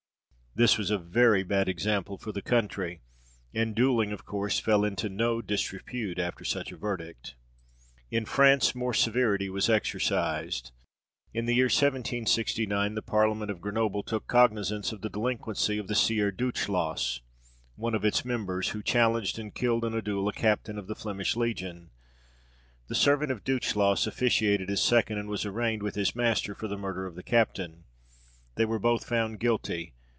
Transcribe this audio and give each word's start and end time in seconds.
This 0.53 0.77
was 0.77 0.91
a 0.91 0.97
very 0.97 1.43
bad 1.43 1.69
example 1.69 2.17
for 2.17 2.33
the 2.33 2.41
country, 2.41 2.99
and 3.53 3.73
duelling 3.73 4.11
of 4.11 4.25
course 4.25 4.59
fell 4.59 4.83
into 4.83 5.07
no 5.07 5.41
disrepute 5.41 6.19
after 6.19 6.43
such 6.43 6.73
a 6.73 6.77
verdict. 6.77 7.35
In 8.09 8.25
France 8.25 8.75
more 8.75 8.93
severity 8.93 9.49
was 9.49 9.69
exercised. 9.69 10.73
In 11.33 11.45
the 11.45 11.55
year 11.55 11.67
1769, 11.67 12.95
the 12.95 13.01
Parliament 13.01 13.49
of 13.49 13.61
Grenoble 13.61 14.03
took 14.03 14.27
cognisance 14.27 14.91
of 14.91 14.99
the 14.99 15.09
delinquency 15.09 15.77
of 15.77 15.87
the 15.87 15.95
Sieur 15.95 16.31
Duchelas, 16.31 17.21
one 17.77 17.95
of 17.95 18.03
its 18.03 18.25
members, 18.25 18.71
who 18.71 18.83
challenged 18.83 19.39
and 19.39 19.55
killed 19.55 19.85
in 19.85 19.93
a 19.93 20.01
duel 20.01 20.27
a 20.27 20.33
captain 20.33 20.77
of 20.77 20.87
the 20.87 20.95
Flemish 20.95 21.37
legion. 21.37 21.91
The 22.89 22.95
servant 22.95 23.31
of 23.31 23.45
Duchelas 23.45 24.05
officiated 24.05 24.69
as 24.69 24.83
second, 24.83 25.17
and 25.17 25.29
was 25.29 25.45
arraigned 25.45 25.81
with 25.81 25.95
his 25.95 26.13
master 26.13 26.53
for 26.53 26.67
the 26.67 26.77
murder 26.77 27.05
of 27.05 27.15
the 27.15 27.23
captain. 27.23 27.85
They 28.55 28.65
were 28.65 28.79
both 28.79 29.05
found 29.05 29.39
guilty. 29.39 29.93